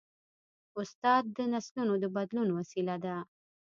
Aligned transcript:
استاد 0.79 1.23
د 1.37 1.39
نسلونو 1.53 1.95
د 2.03 2.05
بدلون 2.15 2.49
وسیله 2.57 2.95
ده. 3.05 3.15